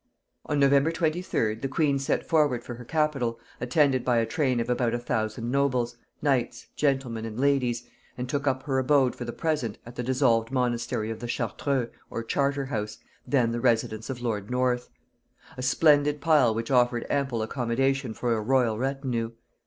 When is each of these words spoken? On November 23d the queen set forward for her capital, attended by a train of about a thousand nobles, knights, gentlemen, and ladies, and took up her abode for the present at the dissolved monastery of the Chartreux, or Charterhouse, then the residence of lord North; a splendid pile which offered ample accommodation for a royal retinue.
On 0.47 0.59
November 0.59 0.91
23d 0.91 1.61
the 1.61 1.67
queen 1.67 1.99
set 1.99 2.25
forward 2.27 2.63
for 2.63 2.73
her 2.73 2.83
capital, 2.83 3.39
attended 3.59 4.03
by 4.03 4.17
a 4.17 4.25
train 4.25 4.59
of 4.59 4.67
about 4.67 4.95
a 4.95 4.97
thousand 4.97 5.51
nobles, 5.51 5.95
knights, 6.23 6.65
gentlemen, 6.75 7.23
and 7.23 7.39
ladies, 7.39 7.83
and 8.17 8.27
took 8.27 8.47
up 8.47 8.63
her 8.63 8.79
abode 8.79 9.15
for 9.15 9.25
the 9.25 9.31
present 9.31 9.77
at 9.85 9.95
the 9.97 10.01
dissolved 10.01 10.49
monastery 10.49 11.11
of 11.11 11.19
the 11.19 11.27
Chartreux, 11.27 11.87
or 12.09 12.23
Charterhouse, 12.23 12.97
then 13.27 13.51
the 13.51 13.61
residence 13.61 14.09
of 14.09 14.23
lord 14.23 14.49
North; 14.49 14.89
a 15.55 15.61
splendid 15.61 16.19
pile 16.19 16.51
which 16.51 16.71
offered 16.71 17.05
ample 17.07 17.43
accommodation 17.43 18.15
for 18.15 18.33
a 18.35 18.41
royal 18.41 18.79
retinue. 18.79 19.33